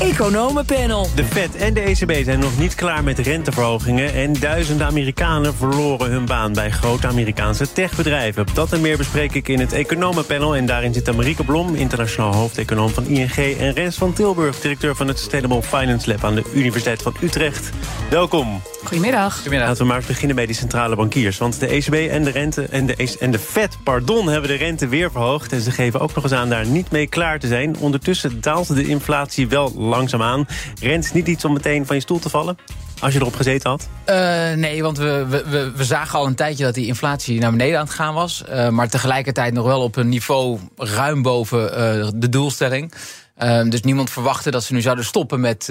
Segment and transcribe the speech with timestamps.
[0.00, 1.06] Economenpanel.
[1.14, 4.14] De Fed en de ECB zijn nog niet klaar met renteverhogingen...
[4.14, 8.46] en duizenden Amerikanen verloren hun baan bij grote Amerikaanse techbedrijven.
[8.54, 10.56] Dat en meer bespreek ik in het Economenpanel.
[10.56, 13.34] En daarin zit Marieke Blom, internationaal hoofdeconoom van ING...
[13.58, 16.24] en Rens van Tilburg, directeur van het Sustainable Finance Lab...
[16.24, 17.70] aan de Universiteit van Utrecht.
[18.10, 18.62] Welkom.
[18.84, 19.34] Goedemiddag.
[19.34, 19.68] Goedemiddag.
[19.68, 21.38] Laten we maar eens beginnen bij die centrale bankiers.
[21.38, 24.56] Want de ECB en de, rente, en de, e en de Fed pardon, hebben de
[24.56, 25.52] rente weer verhoogd...
[25.52, 27.76] en ze geven ook nog eens aan daar niet mee klaar te zijn.
[27.78, 29.72] Ondertussen daalt de inflatie wel
[30.80, 32.56] Rent is niet iets om meteen van je stoel te vallen?
[33.00, 33.88] Als je erop gezeten had?
[34.06, 37.78] Uh, nee, want we, we, we, zagen al een tijdje dat die inflatie naar beneden
[37.78, 38.44] aan het gaan was.
[38.48, 42.92] Uh, maar tegelijkertijd nog wel op een niveau ruim boven uh, de doelstelling.
[43.68, 45.68] Dus niemand verwachtte dat ze nu zouden stoppen met,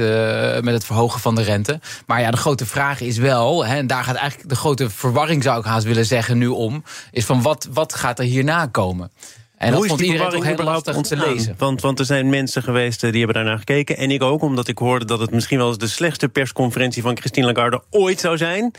[0.62, 1.80] met het verhogen van de rente.
[2.05, 5.44] Maar ja, de grote vraag is wel, hè, en daar gaat eigenlijk de grote verwarring,
[5.44, 6.84] zou ik haast willen zeggen, nu om.
[7.12, 9.12] Is van wat, wat gaat er hierna komen?
[9.59, 11.55] En Hoe dat vond iedereen ook heel lastig te lezen.
[11.58, 13.98] Want, want er zijn mensen geweest eh, die hebben daarnaar gekeken.
[13.98, 17.18] En ik ook, omdat ik hoorde dat het misschien wel eens de slechtste persconferentie van
[17.18, 18.71] Christine Lagarde ooit zou zijn.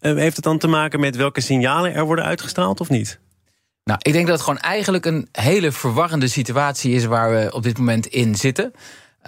[0.00, 3.18] Uh, heeft het dan te maken met welke signalen er worden uitgestraald of niet?
[3.84, 7.62] Nou, ik denk dat het gewoon eigenlijk een hele verwarrende situatie is waar we op
[7.62, 8.72] dit moment in zitten.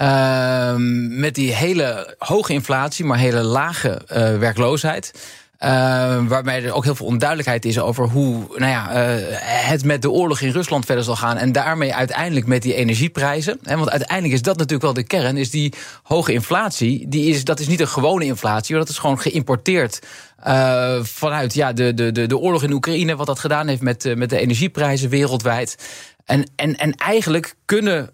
[0.03, 0.75] Uh,
[1.09, 5.12] met die hele hoge inflatie, maar hele lage uh, werkloosheid.
[5.61, 9.25] Uh, waarbij er ook heel veel onduidelijkheid is over hoe nou ja, uh,
[9.69, 11.37] het met de oorlog in Rusland verder zal gaan.
[11.37, 13.59] En daarmee uiteindelijk met die energieprijzen.
[13.62, 15.37] Hè, want uiteindelijk is dat natuurlijk wel de kern.
[15.37, 18.75] Is die hoge inflatie, die is, dat is niet een gewone inflatie.
[18.75, 20.03] Maar dat is gewoon geïmporteerd
[20.47, 23.17] uh, vanuit ja, de, de, de, de oorlog in Oekraïne.
[23.17, 25.77] Wat dat gedaan heeft met, met de energieprijzen wereldwijd.
[26.25, 28.11] En, en, en eigenlijk kunnen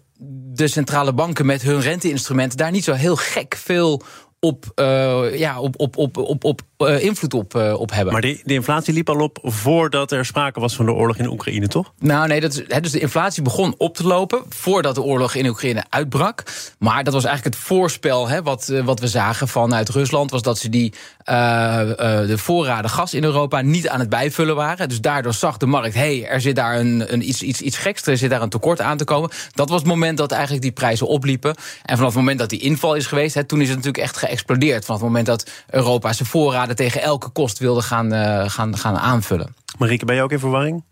[0.53, 4.01] de centrale banken met hun renteinstrumenten daar niet zo heel gek veel
[4.39, 8.13] op, uh, ja, op, op, op, op, op uh, invloed op, uh, op hebben.
[8.13, 11.27] Maar de, de, inflatie liep al op voordat er sprake was van de oorlog in
[11.29, 11.93] Oekraïne, toch?
[11.99, 15.35] Nou nee, dat is, he, dus de inflatie begon op te lopen voordat de oorlog
[15.35, 16.43] in Oekraïne uitbrak.
[16.79, 20.31] Maar dat was eigenlijk het voorspel he, wat, wat we zagen vanuit Rusland...
[20.31, 20.93] was dat ze die,
[21.25, 24.89] de voorraden gas in Europa niet aan het bijvullen waren.
[24.89, 27.77] Dus daardoor zag de markt, hé, hey, er zit daar een, een iets, iets, iets
[27.77, 28.05] geks...
[28.05, 29.29] er zit daar een tekort aan te komen.
[29.53, 31.55] Dat was het moment dat eigenlijk die prijzen opliepen.
[31.83, 33.35] En vanaf het moment dat die inval is geweest...
[33.35, 34.85] He, toen is het natuurlijk echt geëxplodeerd.
[34.85, 38.97] Vanaf het moment dat Europa zijn voorraden tegen elke kost wilde gaan, uh, gaan, gaan
[38.97, 39.55] aanvullen.
[39.77, 40.83] Marieke, ben je ook in verwarring?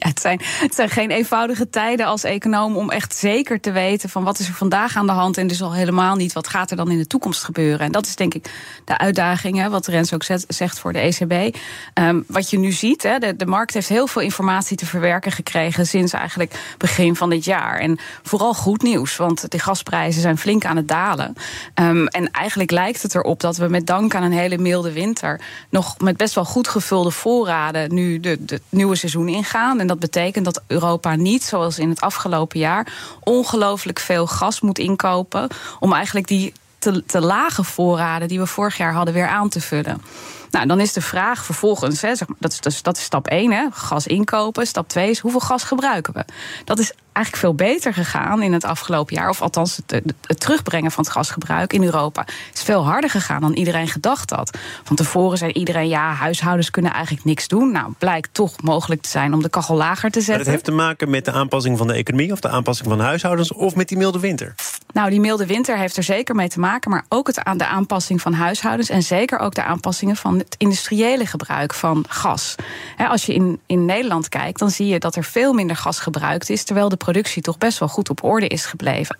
[0.00, 4.08] Ja, het zijn, het zijn geen eenvoudige tijden als econoom om echt zeker te weten
[4.08, 6.70] van wat is er vandaag aan de hand en dus al helemaal niet wat gaat
[6.70, 7.86] er dan in de toekomst gebeuren.
[7.86, 8.50] En dat is denk ik
[8.84, 11.56] de uitdaging, hè, wat Rens ook zegt voor de ECB.
[11.94, 15.32] Ehm, wat je nu ziet, hè, de, de markt heeft heel veel informatie te verwerken
[15.32, 17.78] gekregen sinds eigenlijk begin van dit jaar.
[17.78, 21.34] En vooral goed nieuws, want de gasprijzen zijn flink aan het dalen.
[21.74, 25.40] Um, en eigenlijk lijkt het erop dat we met dank aan een hele milde winter
[25.70, 29.80] nog met best wel goed gevulde voorraden nu de, de nieuwe seizoen ingaan.
[29.90, 35.48] Dat betekent dat Europa niet, zoals in het afgelopen jaar, ongelooflijk veel gas moet inkopen.
[35.80, 39.60] om eigenlijk die te, te lage voorraden die we vorig jaar hadden weer aan te
[39.60, 40.02] vullen.
[40.50, 43.52] Nou, dan is de vraag vervolgens, hè, zeg maar, dat, is, dat is stap 1,
[43.52, 44.66] hè, gas inkopen.
[44.66, 46.24] Stap 2 is hoeveel gas gebruiken we?
[46.64, 49.28] Dat is eigenlijk veel beter gegaan in het afgelopen jaar.
[49.28, 53.52] Of althans, het, het, terugbrengen van het gasgebruik in Europa is veel harder gegaan dan
[53.52, 54.58] iedereen gedacht had.
[54.84, 57.72] Van tevoren zei iedereen: ja, huishoudens kunnen eigenlijk niks doen.
[57.72, 60.34] Nou, blijkt toch mogelijk te zijn om de kachel lager te zetten.
[60.34, 62.98] Maar het heeft te maken met de aanpassing van de economie of de aanpassing van
[62.98, 64.54] de huishoudens of met die milde winter?
[64.92, 67.66] Nou, die milde winter heeft er zeker mee te maken, maar ook het aan de
[67.66, 72.54] aanpassing van huishoudens en zeker ook de aanpassingen van het industriële gebruik van gas.
[72.96, 76.50] als je in, in Nederland kijkt, dan zie je dat er veel minder gas gebruikt
[76.50, 79.16] is, terwijl de productie toch best wel goed op orde is gebleven.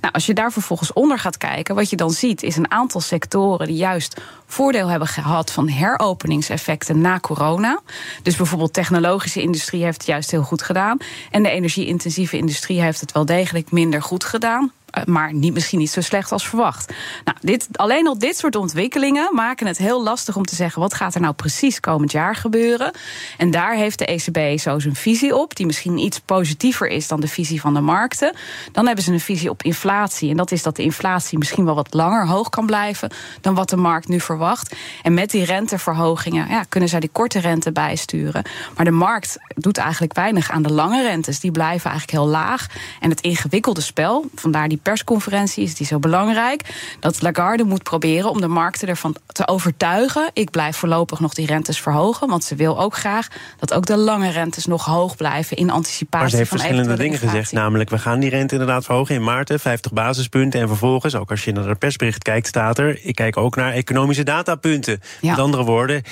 [0.00, 3.00] Nou, als je daar vervolgens onder gaat kijken, wat je dan ziet, is een aantal
[3.00, 7.80] sectoren die juist voordeel hebben gehad van heropeningseffecten na corona.
[8.22, 10.98] Dus bijvoorbeeld technologische industrie heeft het juist heel goed gedaan.
[11.30, 14.72] En de energie-intensieve industrie heeft het wel degelijk minder goed gedaan.
[14.94, 16.92] Eh, maar niet, misschien niet zo slecht als verwacht.
[17.24, 20.94] Nou, dit, alleen al dit soort ontwikkelingen maken het heel lastig om te zeggen wat
[20.94, 22.92] gaat er nou precies komend jaar gebeuren.
[23.38, 27.20] En daar heeft de ECB zo zijn visie op, die misschien iets positiever is dan
[27.20, 28.32] de visie van de markten.
[28.72, 30.30] Dan hebben ze een visie op inflatie.
[30.30, 33.10] En dat is dat de inflatie misschien wel wat langer hoog kan blijven
[33.40, 34.74] dan wat de markt nu verwacht.
[35.02, 38.44] En met die renteverhogingen ja, kunnen zij die korte rente bijsturen.
[38.76, 41.40] Maar de markt doet eigenlijk weinig aan de lange rentes.
[41.40, 42.66] Die blijven eigenlijk heel laag.
[43.00, 46.62] En het ingewikkelde spel, vandaar die persconferentie is die zo belangrijk.
[47.00, 50.30] Dat Lagarde moet proberen om de markten ervan te overtuigen.
[50.32, 52.28] Ik blijf voorlopig nog die rentes verhogen.
[52.28, 53.28] Want ze wil ook graag
[53.58, 56.20] dat ook de lange rentes nog hoog blijven in anticipatie.
[56.20, 57.52] Maar ze heeft van verschillende dingen gezegd.
[57.52, 60.60] Namelijk, we gaan die rente inderdaad verhogen in maart, 50 basispunten.
[60.60, 62.98] En vervolgens, ook als je naar het persbericht kijkt, staat er.
[63.02, 65.00] Ik kijk ook naar economische datapunten.
[65.20, 66.02] Met andere woorden,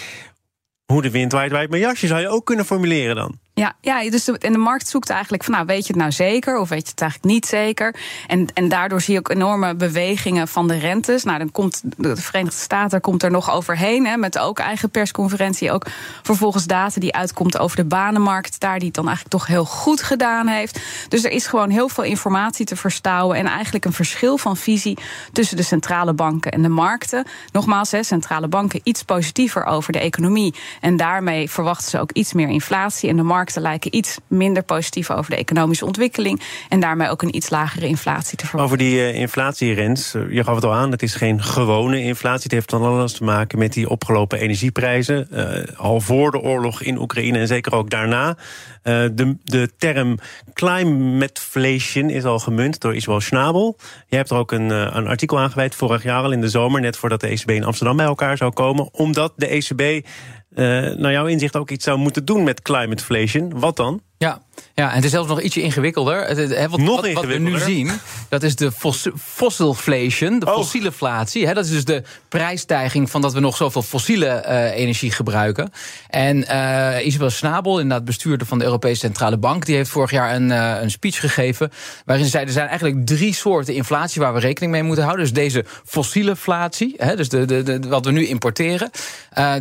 [0.86, 3.38] hoe de wind waait, waait mijn jasje, zou je ook kunnen formuleren dan.
[3.54, 6.12] Ja, ja dus de, en de markt zoekt eigenlijk van, nou, weet je het nou
[6.12, 7.94] zeker of weet je het eigenlijk niet zeker?
[8.26, 11.24] En, en daardoor zie je ook enorme bewegingen van de rentes.
[11.24, 15.72] Nou, dan komt de Verenigde Staten komt er nog overheen, hè, met ook eigen persconferentie.
[15.72, 15.86] Ook
[16.22, 20.02] vervolgens data die uitkomt over de banenmarkt, daar die het dan eigenlijk toch heel goed
[20.02, 20.80] gedaan heeft.
[21.08, 24.98] Dus er is gewoon heel veel informatie te verstouwen en eigenlijk een verschil van visie
[25.32, 27.26] tussen de centrale banken en de markten.
[27.52, 32.32] Nogmaals, hè, centrale banken iets positiever over de economie en daarmee verwachten ze ook iets
[32.32, 36.40] meer inflatie en de markt markten lijken iets minder positief over de economische ontwikkeling.
[36.68, 38.74] En daarmee ook een iets lagere inflatie te verwachten.
[38.74, 42.42] Over die uh, inflatierens, uh, je gaf het al aan, het is geen gewone inflatie.
[42.42, 45.28] Het heeft dan alles te maken met die opgelopen energieprijzen.
[45.32, 48.36] Uh, al voor de oorlog in Oekraïne en zeker ook daarna.
[48.82, 50.18] de, de term
[50.52, 53.76] climateflation is al gemunt door Isabel Schnabel.
[54.06, 56.96] Je hebt er ook een, een artikel aangeweid vorig jaar al in de zomer, net
[56.96, 58.94] voordat de ECB in Amsterdam bij elkaar zou komen.
[58.94, 60.06] Omdat de ECB
[60.54, 63.58] naar jouw inzicht ook iets zou moeten doen met climateflation.
[63.58, 64.02] Wat dan?
[64.22, 64.42] Ja,
[64.74, 66.26] ja, en het is zelfs nog ietsje ingewikkelder.
[66.26, 67.90] Het, wat, nog wat, wat we nu zien,
[68.28, 68.72] dat is de
[69.18, 70.54] fossilflation, de oh.
[70.54, 71.46] fossieleflatie.
[71.46, 75.72] Hè, dat is dus de prijsstijging van dat we nog zoveel fossiele uh, energie gebruiken.
[76.08, 79.66] En uh, Isabel Snabel, inderdaad bestuurder van de Europese Centrale Bank...
[79.66, 81.70] die heeft vorig jaar een, uh, een speech gegeven...
[82.04, 84.20] waarin ze zei, er zijn eigenlijk drie soorten inflatie...
[84.20, 85.24] waar we rekening mee moeten houden.
[85.24, 88.90] Dus deze fossileflatie, hè, dus de, de, de, wat we nu importeren.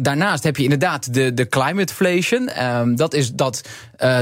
[0.02, 2.50] daarnaast heb je inderdaad de, de climateflation.
[2.50, 3.62] Ehm, dat is dat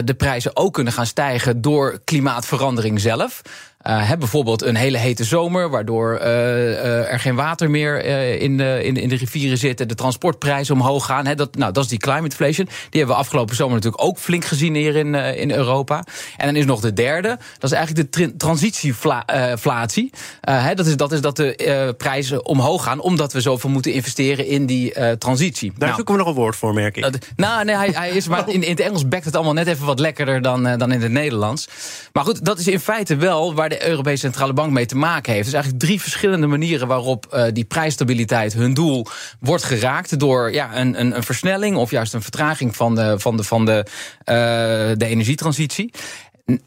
[0.06, 3.42] de prijzen ook kunnen gaan stijgen door klimaatverandering zelf.
[3.88, 8.06] Uh, bijvoorbeeld een hele hete zomer, waardoor uh, er geen water meer
[8.40, 11.26] in, de, in, in, de rivieren zit, de transportprijzen omhoog gaan.
[11.26, 12.66] He, dat, nou, dat is die climate inflation.
[12.66, 16.04] Die hebben we afgelopen zomer natuurlijk ook flink gezien hier in, in Europa.
[16.38, 17.28] En dan is nog de derde,
[17.60, 20.12] dat is eigenlijk de transitieflatie.
[20.76, 24.66] dat, is, dat is dat de prijzen omhoog gaan, omdat we zoveel moeten investeren in
[24.66, 25.70] die transitie.
[25.70, 27.04] Daar nou, zoeken we nog een woord voor, merk ik.
[27.36, 29.86] nou, nee, hij, hij is, maar in, in het Engels bekt het allemaal net even
[29.86, 31.68] wat lekkerder dan, dan in het Nederlands.
[32.14, 35.34] Maar goed, dat is in feite wel waar de Europese Centrale Bank mee te maken
[35.34, 35.46] heeft.
[35.46, 39.08] Dus eigenlijk drie verschillende manieren waarop uh, die prijsstabiliteit hun doel
[39.40, 43.38] wordt geraakt door ja, een, een, een versnelling of juist een vertraging van de, van
[43.38, 44.36] de, van de, uh,
[44.98, 45.92] de energietransitie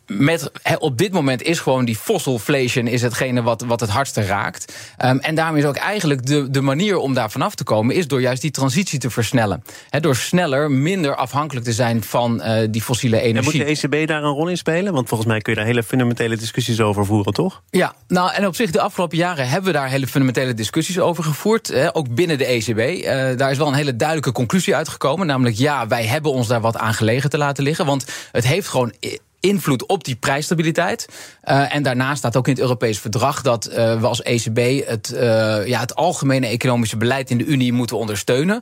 [0.07, 4.75] met, op dit moment is gewoon die fossilflation is hetgene wat, wat het hardste raakt.
[5.05, 7.95] Um, en daarom is ook eigenlijk de, de manier om daar vanaf te komen...
[7.95, 9.63] is door juist die transitie te versnellen.
[9.91, 13.61] door sneller, minder afhankelijk te zijn van uh, die fossiele energie.
[13.61, 14.93] En moet de ECB daar een rol in spelen?
[14.93, 17.63] Want volgens mij kun je daar hele fundamentele discussies over voeren, toch?
[17.71, 21.25] Ja, nou en op zich de afgelopen jaren hebben we daar hele fundamentele discussies over
[21.25, 21.93] gevoerd.
[21.93, 22.79] ook binnen de ECB.
[22.79, 25.27] Uh, eh, daar is wel een hele duidelijke conclusie uitgekomen.
[25.27, 27.87] Namelijk ja, wij hebben ons daar wat aan gelegen te laten liggen.
[27.87, 28.93] Want het heeft gewoon
[29.43, 31.09] invloed op die prijsstabiliteit.
[31.45, 35.13] Uh, en daarnaast staat ook in het Europees verdrag dat uh, we als ECB het,
[35.15, 35.21] uh,
[35.67, 38.61] ja, het algemene economische beleid in de Unie moeten ondersteunen.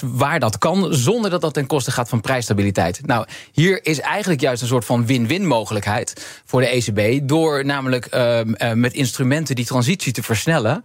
[0.00, 3.06] Waar dat kan, zonder dat dat ten koste gaat van prijsstabiliteit.
[3.06, 7.28] Nou, hier is eigenlijk juist een soort van win-win mogelijkheid voor de ECB.
[7.28, 8.16] Door namelijk
[8.74, 10.84] met instrumenten die transitie te versnellen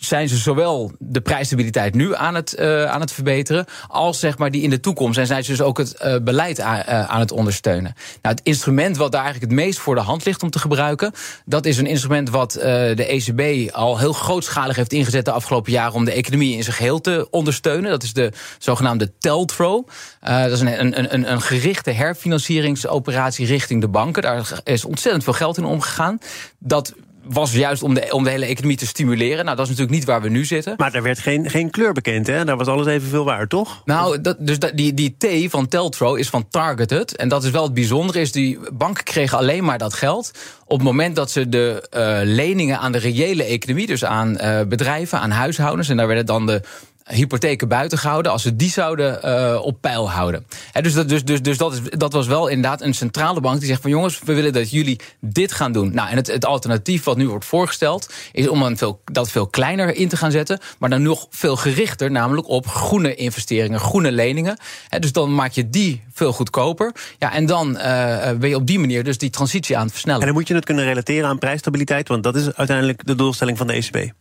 [0.00, 4.50] zijn ze zowel de prijsstabiliteit nu aan het, uh, aan het verbeteren, als zeg maar
[4.50, 5.18] die in de toekomst.
[5.18, 7.94] En zijn ze dus ook het uh, beleid aan, uh, aan het ondersteunen.
[8.22, 11.12] Nou, het instrument wat daar eigenlijk het meest voor de hand ligt om te gebruiken,
[11.44, 15.94] dat is een instrument wat de ECB al heel grootschalig heeft ingezet de afgelopen jaren
[15.94, 17.90] om de economie in zijn geheel te ondersteunen.
[17.90, 19.84] Dat is de zogenaamde TELTRO.
[20.20, 24.22] dat is een, een, een, een gerichte herfinancieringsoperatie richting de banken.
[24.22, 26.18] Daar is ontzettend veel geld in omgegaan.
[26.58, 26.94] Dat
[27.28, 29.44] was juist om de, om de hele economie te stimuleren.
[29.44, 30.74] Nou, dat is natuurlijk niet waar we nu zitten.
[30.76, 32.44] Maar daar werd geen, geen kleur bekend, hè?
[32.44, 33.82] Daar was alles evenveel waar, toch?
[33.84, 37.16] Nou, dat, dus dat, die, die T van Teltro is van targeted.
[37.16, 40.30] En dat is wel het bijzondere, is die banken kregen alleen maar dat geld...
[40.64, 43.86] op het moment dat ze de uh, leningen aan de reële economie...
[43.86, 45.88] dus aan uh, bedrijven, aan huishoudens...
[45.88, 46.62] en daar werden dan de
[47.06, 50.46] hypotheken buiten gehouden als ze die zouden uh, op peil houden.
[50.80, 53.68] dus dat, dus, dus, dus dat, is, dat was wel inderdaad een centrale bank die
[53.68, 55.94] zegt van jongens, we willen dat jullie dit gaan doen.
[55.94, 60.08] Nou, en het, het alternatief wat nu wordt voorgesteld is om dat veel kleiner in
[60.08, 64.58] te gaan zetten, maar dan nog veel gerichter, namelijk op groene investeringen, groene leningen.
[64.98, 66.92] dus dan maak je die veel goedkoper.
[67.18, 67.82] Ja, en dan uh,
[68.30, 70.20] ben je op die manier dus die transitie aan het versnellen.
[70.20, 73.58] En dan moet je het kunnen relateren aan prijsstabiliteit, want dat is uiteindelijk de doelstelling
[73.58, 74.12] van de ECB.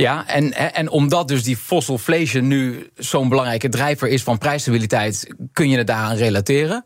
[0.00, 5.68] Ja, en, en omdat dus die fossilflation nu zo'n belangrijke drijver is van prijsstabiliteit, kun
[5.68, 6.84] je het daaraan relateren.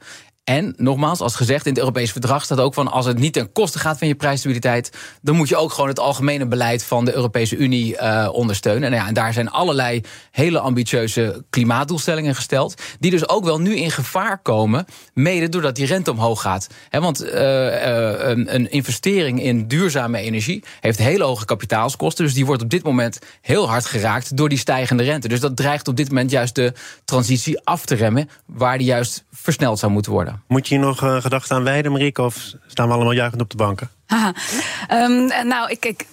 [0.50, 3.52] En nogmaals, als gezegd, in het Europese verdrag staat ook van als het niet ten
[3.52, 4.90] koste gaat van je prijsstabiliteit,
[5.22, 8.92] dan moet je ook gewoon het algemene beleid van de Europese Unie uh, ondersteunen.
[8.92, 13.76] En, ja, en daar zijn allerlei hele ambitieuze klimaatdoelstellingen gesteld, die dus ook wel nu
[13.76, 16.66] in gevaar komen, mede doordat die rente omhoog gaat.
[16.90, 22.46] Want uh, uh, een, een, investering in duurzame energie heeft hele hoge kapitaalskosten, dus die
[22.46, 25.28] wordt op dit moment heel hard geraakt door die stijgende rente.
[25.28, 26.72] Dus dat dreigt op dit moment juist de
[27.04, 30.39] transitie af te remmen, waar die juist versneld zou moeten worden.
[30.48, 33.50] Moet je hier nog uh, gedachten aan wijden, Marieke, of staan we allemaal juichend op
[33.50, 33.90] de banken?
[34.92, 36.06] Um, nou, ik, ik,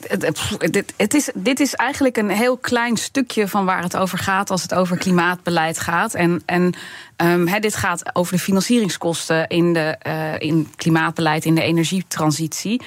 [0.72, 4.50] dit, het is, dit is eigenlijk een heel klein stukje van waar het over gaat
[4.50, 6.14] als het over klimaatbeleid gaat.
[6.14, 6.74] En, en
[7.18, 12.82] um, dit gaat over de financieringskosten in, de, uh, in klimaatbeleid, in de energietransitie.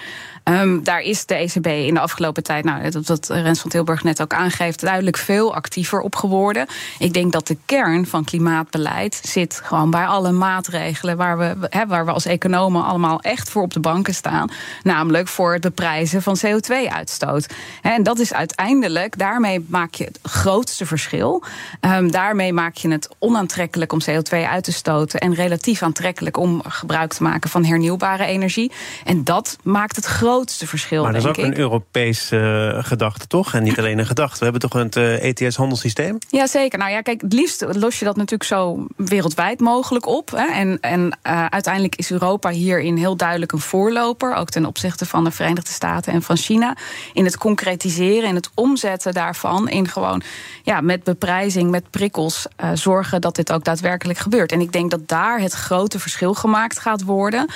[0.44, 4.02] Um, daar is de ECB in de afgelopen tijd, nou, dat, dat Rens van Tilburg
[4.02, 6.66] net ook aangeeft, duidelijk veel actiever op geworden.
[6.98, 12.04] Ik denk dat de kern van klimaatbeleid zit gewoon bij alle maatregelen waar we, waar
[12.04, 14.50] we als economen allemaal echt voor op de banken staan.
[15.00, 17.46] Namelijk voor het beprijzen van CO2-uitstoot.
[17.82, 21.42] En dat is uiteindelijk, daarmee maak je het grootste verschil.
[21.80, 26.62] Um, daarmee maak je het onaantrekkelijk om CO2 uit te stoten en relatief aantrekkelijk om
[26.68, 28.72] gebruik te maken van hernieuwbare energie.
[29.04, 31.02] En dat maakt het grootste verschil.
[31.02, 33.54] Maar dat is ook een Europese uh, gedachte, toch?
[33.54, 34.38] En niet alleen een gedachte.
[34.38, 36.18] We hebben toch een uh, ETS-handelssysteem?
[36.28, 36.78] Jazeker.
[36.78, 40.30] Nou ja, kijk, het liefst los je dat natuurlijk zo wereldwijd mogelijk op.
[40.30, 40.46] Hè.
[40.46, 44.34] En, en uh, uiteindelijk is Europa hierin heel duidelijk een voorloper.
[44.34, 46.76] Ook ten opzichte van de Verenigde Staten en van China.
[47.12, 49.68] In het concretiseren en het omzetten daarvan.
[49.68, 50.22] In gewoon
[50.62, 54.52] ja, met beprijzing, met prikkels zorgen dat dit ook daadwerkelijk gebeurt.
[54.52, 57.48] En ik denk dat daar het grote verschil gemaakt gaat worden.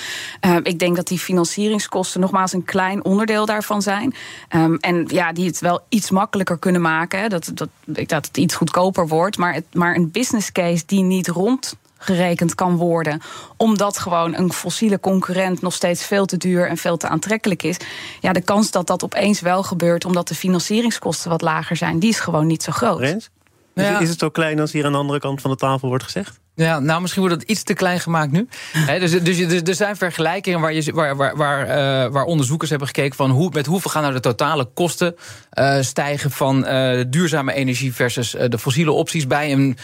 [0.63, 4.15] ik denk dat die financieringskosten nogmaals een klein onderdeel daarvan zijn.
[4.55, 7.31] Um, en ja, die het wel iets makkelijker kunnen maken.
[7.31, 9.37] Dat, dat, dat het iets goedkoper wordt.
[9.37, 13.21] Maar, het, maar een business case die niet rond gerekend kan worden.
[13.57, 17.77] Omdat gewoon een fossiele concurrent nog steeds veel te duur en veel te aantrekkelijk is.
[18.21, 22.11] Ja, de kans dat dat opeens wel gebeurt omdat de financieringskosten wat lager zijn, die
[22.11, 22.99] is gewoon niet zo groot.
[22.99, 23.31] Rens?
[23.75, 23.99] Ja.
[23.99, 26.41] Is het zo klein als hier aan de andere kant van de tafel wordt gezegd?
[26.57, 28.49] Ja, nou, misschien wordt het iets te klein gemaakt nu.
[29.01, 32.89] dus, dus, dus, er zijn vergelijkingen waar, je, waar, waar, waar, uh, waar onderzoekers hebben
[32.89, 35.17] gekeken van hoe, met hoeveel gaan nou de totale kosten
[35.59, 39.77] uh, stijgen van uh, duurzame energie versus de fossiele opties bij een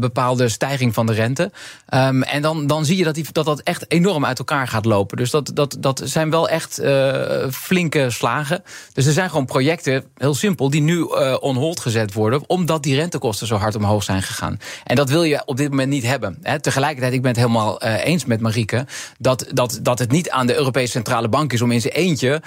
[0.00, 1.52] bepaalde stijging van de rente.
[1.94, 4.84] Um, en dan, dan zie je dat, die, dat dat echt enorm uit elkaar gaat
[4.84, 5.16] lopen.
[5.16, 6.82] Dus dat, dat, dat zijn wel echt
[7.50, 8.62] flinke slagen.
[8.92, 11.02] Dus er zijn gewoon projecten, heel simpel, die nu
[11.40, 14.58] on hold gezet worden, omdat die rentekosten zo hard omhoog zijn gegaan.
[14.84, 16.42] En dat wil je op dit moment niet hebben.
[16.60, 18.86] tegelijkertijd, ik ben het helemaal uh, eens met Marieke...
[19.18, 21.62] Dat, dat, dat het niet aan de Europese Centrale Bank is...
[21.62, 22.42] om in zijn eentje uh,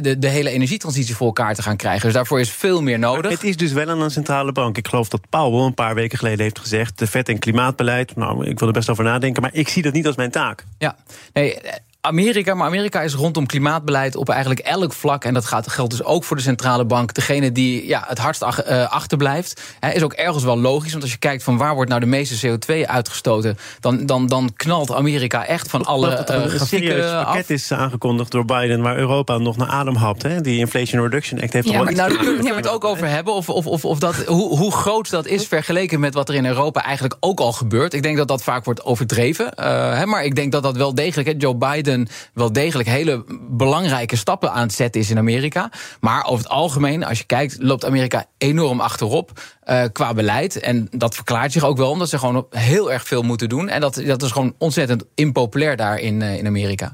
[0.00, 2.02] de, de hele energietransitie voor elkaar te gaan krijgen.
[2.02, 3.22] Dus daarvoor is veel meer nodig.
[3.22, 4.76] Maar het is dus wel aan een centrale bank.
[4.76, 6.98] Ik geloof dat Powell een paar weken geleden heeft gezegd...
[6.98, 9.42] de vet- en klimaatbeleid, nou, ik wil er best over nadenken...
[9.42, 10.64] maar ik zie dat niet als mijn taak.
[10.78, 10.96] Ja,
[11.32, 11.58] nee,
[12.06, 15.24] Amerika, maar Amerika is rondom klimaatbeleid op eigenlijk elk vlak.
[15.24, 17.14] En dat gaat, geldt dus ook voor de centrale bank.
[17.14, 19.62] Degene die ja, het hardst ach, uh, achterblijft.
[19.80, 20.90] Hè, is ook ergens wel logisch.
[20.90, 23.58] Want als je kijkt van waar wordt nou de meeste CO2 uitgestoten.
[23.80, 27.16] dan, dan, dan knalt Amerika echt van alle uh, grafieken.
[27.18, 28.82] Een pakket is aangekondigd door Biden.
[28.82, 30.22] waar Europa nog naar adem hapt.
[30.22, 30.40] Hè?
[30.40, 33.34] Die Inflation Reduction Act heeft ja, maar, Nou, daar kunnen we het ook over hebben.
[33.34, 36.46] Of, of, of, of dat, hoe, hoe groot dat is vergeleken met wat er in
[36.46, 37.94] Europa eigenlijk ook al gebeurt.
[37.94, 39.52] Ik denk dat dat vaak wordt overdreven.
[39.58, 39.64] Uh,
[39.98, 41.28] hè, maar ik denk dat dat wel degelijk.
[41.28, 41.93] Hè, Joe Biden
[42.34, 45.70] wel degelijk hele belangrijke stappen aan het zetten is in Amerika.
[46.00, 49.30] Maar over het algemeen, als je kijkt, loopt Amerika enorm achterop
[49.66, 50.60] uh, qua beleid.
[50.60, 53.68] En dat verklaart zich ook wel omdat ze gewoon heel erg veel moeten doen.
[53.68, 56.92] En dat, dat is gewoon ontzettend impopulair daar in, uh, in Amerika.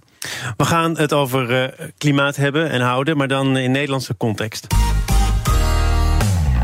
[0.56, 4.66] We gaan het over uh, klimaat hebben en houden, maar dan in Nederlandse context.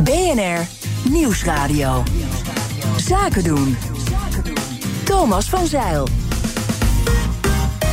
[0.03, 0.67] BNR
[1.11, 2.03] Nieuwsradio.
[2.97, 3.77] Zaken doen.
[5.05, 6.26] Thomas van Zeil.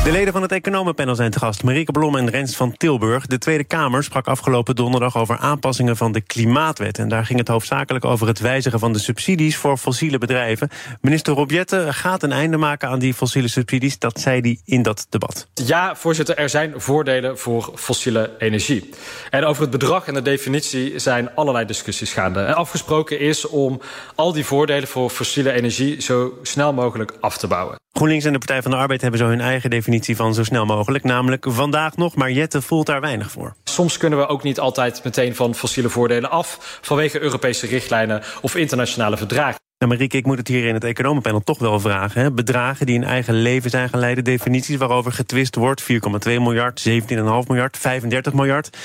[0.04, 1.62] De leden van het economenpanel zijn te gast.
[1.62, 3.26] Marieke Blom en Rens van Tilburg.
[3.26, 6.98] De Tweede Kamer sprak afgelopen donderdag over aanpassingen van de Klimaatwet.
[6.98, 10.68] En daar ging het hoofdzakelijk over het wijzigen van de subsidies voor fossiele bedrijven.
[11.00, 11.52] Minister Rob
[11.88, 13.98] gaat een einde maken aan die fossiele subsidies.
[13.98, 15.48] Dat zei hij in dat debat.
[15.54, 18.90] Ja, voorzitter, er zijn voordelen voor fossiele energie.
[19.30, 22.40] En over het bedrag en de definitie zijn allerlei discussies gaande.
[22.40, 23.80] En afgesproken is om
[24.14, 27.76] al die voordelen voor fossiele energie zo snel mogelijk af te bouwen.
[27.92, 30.66] GroenLinks en de Partij van de Arbeid hebben zo hun eigen definitie van zo snel
[30.66, 31.04] mogelijk.
[31.04, 33.54] Namelijk vandaag nog, maar Jette voelt daar weinig voor.
[33.64, 36.78] Soms kunnen we ook niet altijd meteen van fossiele voordelen af...
[36.82, 39.60] vanwege Europese richtlijnen of internationale verdragen.
[39.78, 42.22] Nou, Marieke, ik moet het hier in het economenpanel toch wel vragen.
[42.22, 42.32] Hè?
[42.32, 45.82] Bedragen die in eigen leven zijn geleide, definities waarover getwist wordt...
[45.82, 45.88] 4,2
[46.24, 46.94] miljard, 17,5
[47.46, 48.76] miljard, 35 miljard...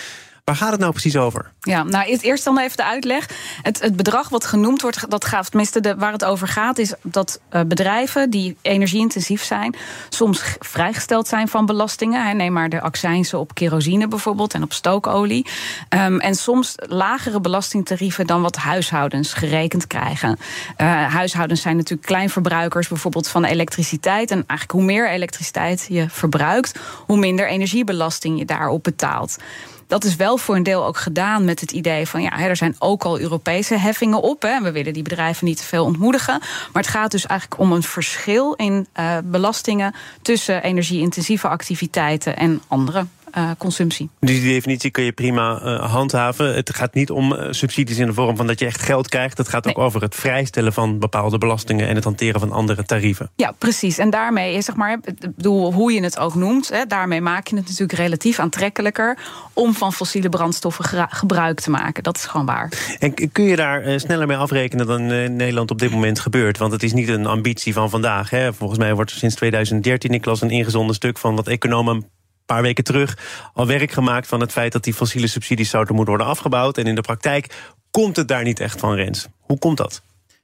[0.49, 1.51] Waar gaat het nou precies over?
[1.59, 3.29] Ja, nou eerst dan even de uitleg.
[3.61, 7.39] Het, het bedrag wat genoemd wordt, dat gaat, tenminste waar het over gaat, is dat
[7.51, 9.75] uh, bedrijven die energieintensief zijn,
[10.09, 12.37] soms vrijgesteld zijn van belastingen.
[12.37, 15.45] neem maar de accijnsen op kerosine bijvoorbeeld en op stookolie.
[15.89, 20.37] Um, en soms lagere belastingtarieven dan wat huishoudens gerekend krijgen.
[20.77, 24.31] Uh, huishoudens zijn natuurlijk kleinverbruikers, bijvoorbeeld van elektriciteit.
[24.31, 29.37] En eigenlijk hoe meer elektriciteit je verbruikt, hoe minder energiebelasting je daarop betaalt.
[29.89, 32.75] Dat is wel voor een deel ook gedaan met het idee van ja, er zijn
[32.79, 34.41] ook al Europese heffingen op.
[34.41, 34.61] Hè.
[34.61, 36.39] We willen die bedrijven niet te veel ontmoedigen.
[36.39, 42.61] Maar het gaat dus eigenlijk om een verschil in uh, belastingen tussen energie-intensieve activiteiten en
[42.67, 43.05] andere
[43.37, 44.09] uh, consumptie.
[44.19, 46.55] Dus die definitie kun je prima uh, handhaven.
[46.55, 49.37] Het gaat niet om uh, subsidies in de vorm van dat je echt geld krijgt.
[49.37, 53.29] Het gaat ook over het vrijstellen van bepaalde belastingen en het hanteren van andere tarieven.
[53.35, 53.97] Ja, precies.
[53.97, 54.99] En daarmee is zeg maar,
[55.35, 59.17] bedoel, hoe je het ook noemt, hè, daarmee maak je het natuurlijk relatief aantrekkelijker
[59.53, 62.03] om van fossiele brandstoffen gebruik te maken.
[62.03, 62.97] Dat is gewoon waar.
[62.99, 66.57] En kun je daar sneller mee afrekenen dan in Nederland op dit moment gebeurt?
[66.57, 68.29] Want het is niet een ambitie van vandaag.
[68.29, 68.53] Hè.
[68.53, 72.05] Volgens mij wordt er sinds 2013, ik las een ingezonden stuk van wat economen
[72.55, 73.17] paar weken terug
[73.53, 76.77] al werk gemaakt van het feit dat die fossiele subsidies zouden moeten worden afgebouwd.
[76.77, 77.55] En in de praktijk
[77.91, 79.27] komt het daar niet echt van, Rens.
[79.39, 80.01] Hoe komt dat?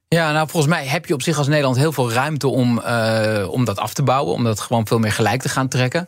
[0.07, 3.47] Ja, nou volgens mij heb je op zich als Nederland heel veel ruimte om, uh,
[3.49, 4.33] om dat af te bouwen.
[4.33, 6.07] Om dat gewoon veel meer gelijk te gaan trekken.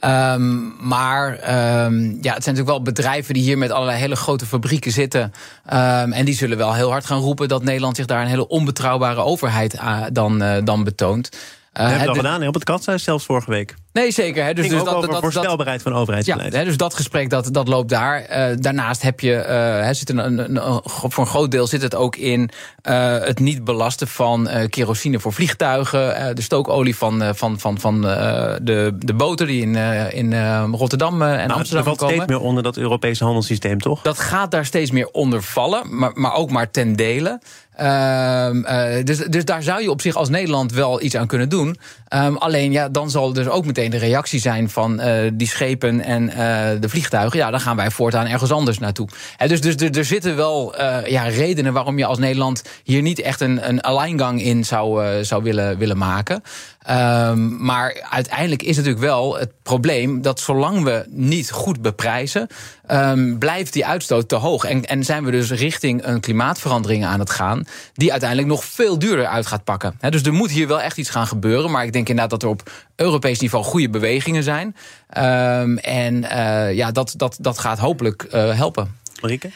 [0.00, 4.46] Um, maar um, ja, het zijn natuurlijk wel bedrijven die hier met allerlei hele grote
[4.46, 5.22] fabrieken zitten.
[5.22, 8.48] Um, en die zullen wel heel hard gaan roepen dat Nederland zich daar een hele
[8.48, 11.28] onbetrouwbare overheid uh, dan, uh, dan betoont.
[11.32, 11.38] Uh,
[11.72, 13.74] dat hebben we al gedaan hè, op het katshuis zelfs vorige week.
[13.92, 14.44] Nee, zeker.
[14.44, 14.54] Hè.
[14.54, 16.52] Dus, dus dat, over dat, voorstelbaarheid van overheidsbeleid.
[16.52, 18.20] Ja, hè, dus dat gesprek dat, dat loopt daar.
[18.30, 19.46] Uh, daarnaast heb je,
[19.82, 22.50] uh, zit een, een, een, voor een groot deel zit het ook in
[22.88, 26.36] uh, het niet belasten van kerosine voor vliegtuigen.
[26.36, 29.74] de stookolie van, van, van, van de, de boten die in,
[30.12, 30.34] in
[30.74, 31.98] Rotterdam en nou, Amsterdam komen.
[31.98, 34.02] Dat steeds meer onder dat Europese handelssysteem, toch?
[34.02, 37.40] Dat gaat daar steeds meer onder vallen, maar, maar ook maar ten dele.
[37.80, 41.48] Um, uh, dus, dus daar zou je op zich als Nederland wel iets aan kunnen
[41.48, 41.78] doen.
[42.14, 46.00] Um, alleen ja, dan zal dus ook meteen de reactie zijn van uh, die schepen
[46.00, 46.34] en uh,
[46.80, 47.38] de vliegtuigen.
[47.38, 49.08] Ja, dan gaan wij voortaan ergens anders naartoe.
[49.36, 50.74] He, dus, dus, dus er zitten wel
[51.06, 55.42] ja, redenen waarom je als Nederland hier niet echt een, een alleingang in zou, zou
[55.42, 56.42] willen, willen maken.
[56.90, 62.46] Um, maar uiteindelijk is natuurlijk wel het probleem dat zolang we niet goed beprijzen,
[62.90, 64.64] um, blijft die uitstoot te hoog.
[64.64, 68.98] En, en zijn we dus richting een klimaatverandering aan het gaan, die uiteindelijk nog veel
[68.98, 69.98] duurder uit gaat pakken.
[70.10, 71.70] Dus er moet hier wel echt iets gaan gebeuren.
[71.70, 74.76] Maar ik denk inderdaad dat er op Europees niveau goede bewegingen zijn.
[75.18, 78.96] Um, en uh, ja, dat, dat, dat gaat hopelijk uh, helpen.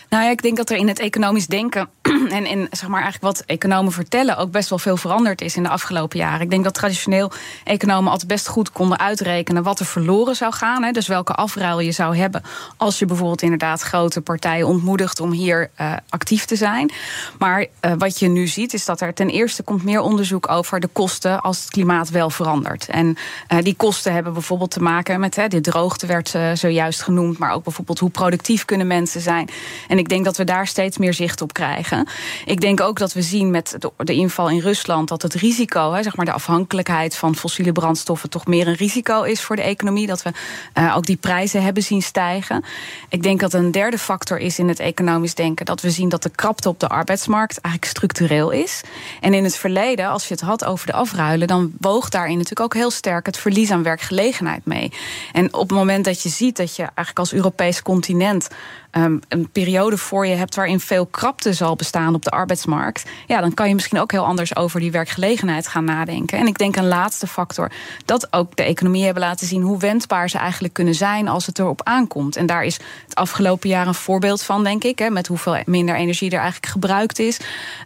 [0.09, 1.89] Nou ja, ik denk dat er in het economisch denken
[2.39, 5.63] en in zeg maar eigenlijk wat economen vertellen ook best wel veel veranderd is in
[5.63, 6.41] de afgelopen jaren.
[6.41, 7.33] Ik denk dat traditioneel
[7.65, 10.83] economen altijd best goed konden uitrekenen wat er verloren zou gaan.
[10.83, 12.43] Hè, dus welke afruil je zou hebben
[12.77, 16.91] als je bijvoorbeeld inderdaad grote partijen ontmoedigt om hier uh, actief te zijn.
[17.39, 20.81] Maar uh, wat je nu ziet is dat er ten eerste komt meer onderzoek over
[20.81, 22.89] de kosten als het klimaat wel verandert.
[22.89, 23.17] En
[23.53, 27.53] uh, die kosten hebben bijvoorbeeld te maken met hè, de droogte werd zojuist genoemd, maar
[27.53, 29.51] ook bijvoorbeeld hoe productief kunnen mensen zijn.
[29.89, 32.09] En ik denk dat we daar steeds meer zicht op krijgen.
[32.45, 36.03] Ik denk ook dat we zien met de, inval in Rusland dat het risico, hè,
[36.03, 40.07] zeg maar de afhankelijkheid van fossiele brandstoffen, toch meer een risico is voor de economie.
[40.07, 40.31] Dat we
[40.79, 42.65] uh, ook die prijzen hebben zien stijgen.
[43.09, 46.23] Ik denk dat een derde factor is in het economisch denken dat we zien dat
[46.23, 48.81] de krapte op de arbeidsmarkt eigenlijk structureel is.
[49.21, 52.61] En in het verleden, als je het had over de afruilen, dan woog daarin natuurlijk
[52.61, 54.93] ook heel sterk het verlies aan werkgelegenheid mee.
[55.33, 58.49] En op het moment dat je ziet dat je eigenlijk als Europees continent
[58.93, 63.41] um, een periode voor je hebt waarin veel krapte zal bestaan op de arbeidsmarkt, ja,
[63.41, 66.39] dan kan je misschien ook heel anders over die werkgelegenheid gaan nadenken.
[66.39, 67.71] En ik denk een laatste factor,
[68.05, 71.59] dat ook de economie hebben laten zien hoe wendbaar ze eigenlijk kunnen zijn als het
[71.59, 72.37] erop aankomt.
[72.37, 75.95] En daar is het afgelopen jaar een voorbeeld van, denk ik, hè, met hoeveel minder
[75.95, 77.41] energie er eigenlijk gebruikt is.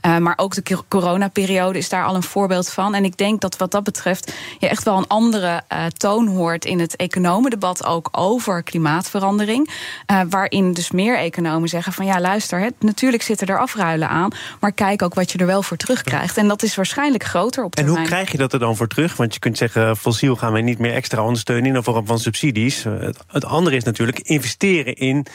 [0.07, 2.95] Uh, maar ook de coronaperiode is daar al een voorbeeld van.
[2.95, 6.65] En ik denk dat wat dat betreft je echt wel een andere uh, toon hoort
[6.65, 9.71] in het economendebat ook over klimaatverandering.
[10.11, 14.31] Uh, waarin dus meer economen zeggen van ja, luister, het, natuurlijk zitten er afruilen aan,
[14.61, 16.37] maar kijk ook wat je er wel voor terugkrijgt.
[16.37, 17.97] En dat is waarschijnlijk groter op termijn.
[17.97, 19.17] En hoe krijg je dat er dan voor terug?
[19.17, 22.19] Want je kunt zeggen, fossiel gaan wij niet meer extra ondersteunen in de vorm van
[22.19, 22.85] subsidies.
[23.27, 25.27] Het andere is natuurlijk investeren in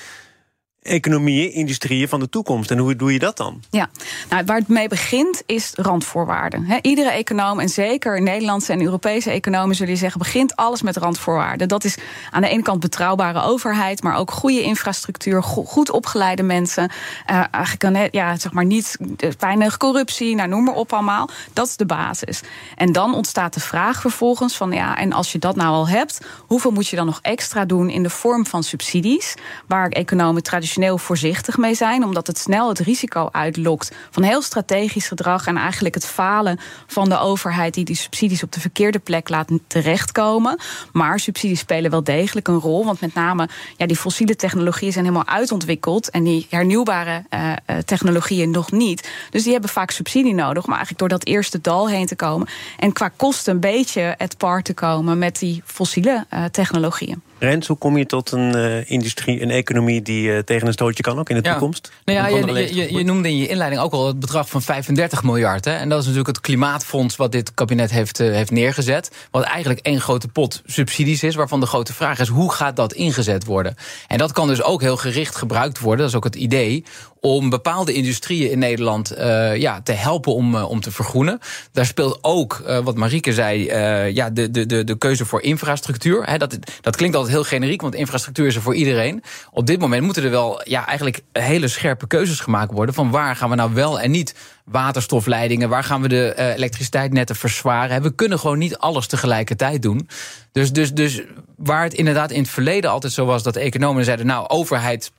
[0.82, 2.72] economieën, industrieën van de toekomst.
[2.72, 3.64] En hoe doe je dat dan?
[3.70, 3.90] Ja,
[4.30, 6.80] nou, waar het mee begint is randvoorwaarden.
[6.82, 11.68] Iedere econoom, en zeker Nederlandse en Europese economen, zullen zeggen, begint alles met randvoorwaarden.
[11.68, 11.98] Dat is
[12.32, 16.92] aan de ene kant betrouwbare overheid, maar ook goede infrastructuur, goed opgeleide mensen.
[17.30, 18.98] Uh, eigenlijk ja, zeg maar niet
[19.40, 21.30] weinig corruptie, nou, noem maar op allemaal.
[21.54, 22.42] Dat is de basis.
[22.76, 26.22] En dan ontstaat de vraag vervolgens van ja, en als je dat nou al hebt,
[26.40, 29.36] hoeveel moet je dan nog extra doen in de vorm van subsidies,
[29.68, 35.08] waar economen traditioneel voorzichtig mee zijn, omdat het snel het risico uitlokt van heel strategisch
[35.08, 39.30] gedrag en eigenlijk het falen van de overheid die die subsidies op de verkeerde plek
[39.30, 40.60] laat terechtkomen.
[40.92, 45.06] Maar subsidies spelen wel degelijk een rol, want met name ja, die fossiele technologieën zijn
[45.06, 47.54] helemaal uitontwikkeld en die hernieuwbare uh,
[47.86, 49.10] technologieën nog niet.
[49.30, 52.48] Dus die hebben vaak subsidie nodig om eigenlijk door dat eerste dal heen te komen
[52.78, 57.22] en qua kosten een beetje het par te komen met die fossiele uh, technologieën.
[57.42, 61.04] Rens, hoe kom je tot een uh, industrie, een economie die uh, tegen een stootje
[61.04, 61.52] kan ook in de ja.
[61.52, 61.92] toekomst?
[62.06, 65.24] Nou ja, je, je, je, noemde in je inleiding ook al het bedrag van 35
[65.24, 65.66] miljard.
[65.66, 65.72] Hè?
[65.72, 69.12] En dat is natuurlijk het klimaatfonds wat dit kabinet heeft, uh, heeft neergezet.
[69.32, 72.94] Wat eigenlijk één grote pot subsidies is, waarvan de grote vraag is: hoe gaat dat
[72.94, 73.76] ingezet worden?
[74.08, 76.00] En dat kan dus ook heel gericht gebruikt worden.
[76.00, 76.84] Dat is ook het idee
[77.22, 81.40] om bepaalde industrieën in Nederland uh, ja, te helpen om, uh, om te vergroenen.
[81.72, 83.66] Daar speelt ook, uh, wat Marieke zei,
[84.14, 86.24] ja, de, de, de, de keuze voor infrastructuur.
[86.26, 89.24] He, dat, dat klinkt altijd heel generiek, want infrastructuur is er voor iedereen.
[89.52, 92.96] Op dit moment moeten er wel ja, eigenlijk hele scherpe keuzes gemaakt worden...
[92.96, 95.70] van waar gaan we nou wel en niet waterstofleidingen...
[95.70, 98.02] waar gaan we de elektriciteitsnetten verzwaren.
[98.02, 100.10] We kunnen gewoon niet alles tegelijkertijd doen.
[100.52, 101.22] Dus, dus, dus
[101.58, 103.44] waar het inderdaad in het verleden altijd zo was...
[103.44, 105.12] dat economen zeiden, nou, overheid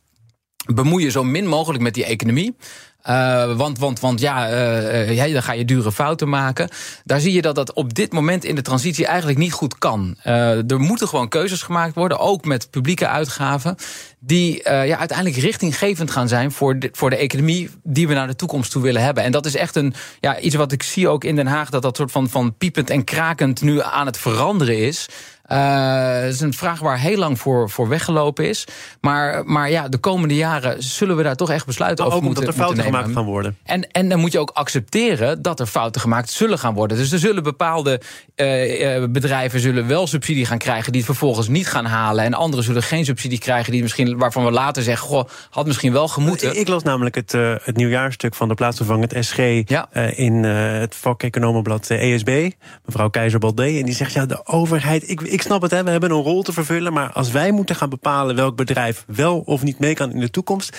[0.66, 2.56] bemoeien zo min mogelijk met die economie.
[3.08, 4.50] Uh, want, want, want ja,
[5.08, 6.68] uh, dan ga je dure fouten maken.
[7.04, 10.16] Daar zie je dat dat op dit moment in de transitie eigenlijk niet goed kan.
[10.26, 13.76] Uh, er moeten gewoon keuzes gemaakt worden, ook met publieke uitgaven,
[14.18, 18.36] die ja, uiteindelijk richtinggevend gaan zijn voor de, voor de economie die we naar de
[18.36, 19.24] toekomst toe willen hebben.
[19.24, 21.82] En dat is echt een, ja, iets wat ik zie ook in Den Haag, dat
[21.82, 25.08] dat soort van, van piepend en krakend nu aan het veranderen is.
[25.52, 28.66] Uh, het is een vraag waar heel lang voor, voor weggelopen is.
[29.00, 32.34] Maar, maar ja, de komende jaren zullen we daar toch echt besluiten maar over ook
[32.34, 33.56] moeten, dat er fouten gemaakt gaan worden.
[33.64, 36.96] En, en dan moet je ook accepteren dat er fouten gemaakt zullen gaan worden.
[36.96, 38.00] Dus er zullen bepaalde
[38.36, 40.92] uh, uh, bedrijven zullen wel subsidie gaan krijgen...
[40.92, 42.24] die het vervolgens niet gaan halen.
[42.24, 43.72] En anderen zullen geen subsidie krijgen...
[43.72, 46.58] Die misschien, waarvan we later zeggen, goh, had misschien wel gemoeten.
[46.58, 49.62] Ik, las namelijk het, het nieuwjaarstuk van de plaatsvervangend SG...
[49.66, 49.92] Ja.
[50.14, 52.50] in het vak Economenblad ESB,
[52.84, 53.78] mevrouw Keizer-Baldé.
[53.78, 55.10] En die zegt, ja, de overheid...
[55.10, 56.92] Ik, ik snap het, hè, we hebben een rol te vervullen...
[56.92, 60.30] maar als wij moeten gaan bepalen welk bedrijf wel of niet mee kan in de
[60.30, 60.76] toekomst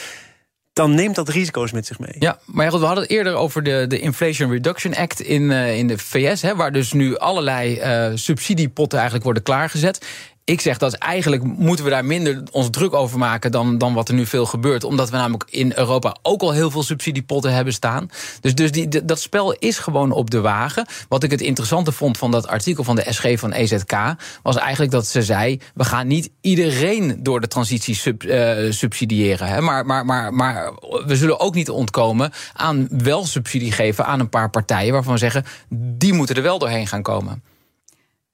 [0.73, 2.15] dan neemt dat risico's met zich mee.
[2.19, 5.88] Ja, maar we hadden het eerder over de, de Inflation Reduction Act in, uh, in
[5.88, 6.41] de VS...
[6.41, 10.06] Hè, waar dus nu allerlei uh, subsidiepotten eigenlijk worden klaargezet
[10.45, 14.08] ik zeg dat eigenlijk moeten we daar minder ons druk over maken dan, dan wat
[14.08, 14.84] er nu veel gebeurt.
[14.84, 18.10] Omdat we namelijk in Europa ook al heel veel subsidiepotten hebben staan.
[18.41, 20.86] Dus, dus die, dat spel is gewoon op de wagen.
[21.08, 23.93] Wat ik het interessante vond van dat artikel van de SG van EZK,
[24.41, 29.47] was eigenlijk dat ze zei: we gaan niet iedereen door de transitie sub, uh, subsidiëren.
[29.47, 30.73] Hè, maar, maar, maar, maar
[31.06, 35.19] we zullen ook niet ontkomen aan wel subsidie geven aan een paar partijen waarvan we
[35.19, 37.43] zeggen: die moeten er wel doorheen gaan komen.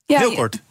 [0.06, 0.62] Ja, heel kort.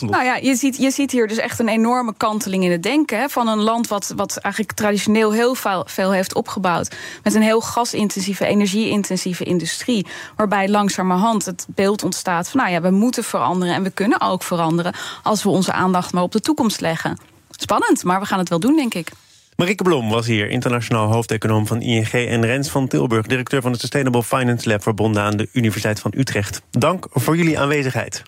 [0.00, 3.18] Nou ja, je ziet, je ziet hier dus echt een enorme kanteling in het denken.
[3.18, 6.96] Hè, van een land wat, wat eigenlijk traditioneel heel veel, veel heeft opgebouwd.
[7.22, 10.06] Met een heel gasintensieve, energie-intensieve industrie.
[10.36, 13.74] Waarbij langzamerhand het beeld ontstaat van nou ja, we moeten veranderen.
[13.74, 17.18] En we kunnen ook veranderen als we onze aandacht maar op de toekomst leggen.
[17.50, 19.10] Spannend, maar we gaan het wel doen, denk ik.
[19.56, 22.10] Marieke Blom was hier, internationaal hoofdeconoom van ING...
[22.10, 24.82] en Rens van Tilburg, directeur van het Sustainable Finance Lab...
[24.82, 26.62] verbonden aan de Universiteit van Utrecht.
[26.70, 28.22] Dank voor jullie aanwezigheid.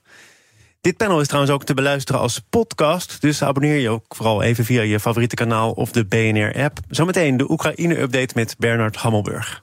[0.84, 3.20] Dit panel is trouwens ook te beluisteren als podcast.
[3.20, 6.78] Dus abonneer je ook vooral even via je favoriete kanaal of de BNR-app.
[6.88, 9.62] Zometeen de Oekraïne-update met Bernard Hammelburg.